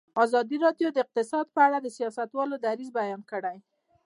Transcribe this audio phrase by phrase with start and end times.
[0.23, 3.57] ازادي راډیو د اقتصاد په اړه د سیاستوالو دریځ بیان کړی.